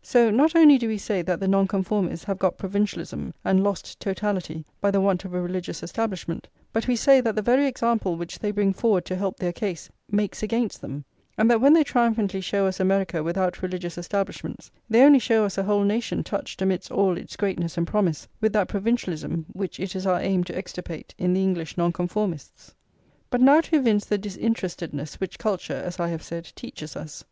So 0.00 0.30
not 0.30 0.56
only 0.56 0.78
do 0.78 0.88
we 0.88 0.96
say 0.96 1.20
that 1.20 1.40
the 1.40 1.46
Nonconformists 1.46 2.24
have 2.24 2.38
got 2.38 2.56
provincialism 2.56 3.34
and 3.44 3.62
lost 3.62 4.00
totality 4.00 4.64
by 4.80 4.90
the 4.90 4.98
want 5.02 5.26
of 5.26 5.34
a 5.34 5.42
religious 5.42 5.82
establishment, 5.82 6.48
but 6.72 6.88
we 6.88 6.96
say 6.96 7.20
that 7.20 7.36
the 7.36 7.42
very 7.42 7.66
example 7.66 8.16
which 8.16 8.38
they 8.38 8.50
bring 8.50 8.72
forward 8.72 9.04
to 9.04 9.14
help 9.14 9.36
their 9.36 9.52
case 9.52 9.90
makes 10.10 10.42
against 10.42 10.80
them; 10.80 11.04
and 11.36 11.50
that 11.50 11.60
when 11.60 11.74
they 11.74 11.84
triumphantly 11.84 12.40
show 12.40 12.64
us 12.66 12.80
America 12.80 13.22
without 13.22 13.60
religious 13.60 13.98
establishments, 13.98 14.70
they 14.88 15.02
only 15.02 15.18
show 15.18 15.44
us 15.44 15.58
a 15.58 15.64
whole 15.64 15.84
nation 15.84 16.24
touched, 16.24 16.62
amidst 16.62 16.90
all 16.90 17.18
its 17.18 17.36
greatness 17.36 17.76
and 17.76 17.86
promise, 17.86 18.26
with 18.40 18.54
that 18.54 18.68
provincialism 18.68 19.44
which 19.52 19.78
it 19.78 19.94
is 19.94 20.06
our 20.06 20.22
aim 20.22 20.42
to 20.44 20.56
extirpate 20.56 21.14
in 21.18 21.34
the 21.34 21.42
English 21.42 21.76
Nonconformists. 21.76 22.74
But 23.28 23.42
now 23.42 23.60
to 23.60 23.76
evince 23.76 24.06
the 24.06 24.16
disinterestedness 24.16 25.20
which 25.20 25.38
culture, 25.38 25.74
as 25.76 26.00
I 26.00 26.08
have 26.08 26.22
said, 26.22 26.50
teaches 26.56 26.96
us. 26.96 27.22